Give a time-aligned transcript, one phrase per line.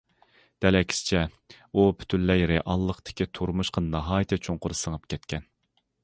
[0.63, 1.19] دەل ئەكسىچە،
[1.75, 5.47] ئۇ پۈتۈنلەي رېئاللىقتىكى تۇرمۇشقا ناھايىتى چوڭقۇر سىڭىپ كەتكەن.